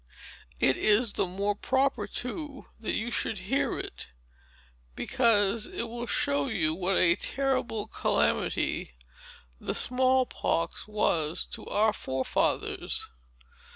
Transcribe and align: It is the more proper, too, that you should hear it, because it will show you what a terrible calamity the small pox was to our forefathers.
It 0.59 0.77
is 0.77 1.13
the 1.13 1.27
more 1.27 1.53
proper, 1.53 2.07
too, 2.07 2.65
that 2.79 2.93
you 2.95 3.11
should 3.11 3.37
hear 3.37 3.77
it, 3.77 4.07
because 4.95 5.67
it 5.67 5.83
will 5.83 6.07
show 6.07 6.47
you 6.47 6.73
what 6.73 6.97
a 6.97 7.15
terrible 7.15 7.85
calamity 7.85 8.93
the 9.59 9.75
small 9.75 10.25
pox 10.25 10.87
was 10.87 11.45
to 11.51 11.67
our 11.67 11.93
forefathers. 11.93 13.11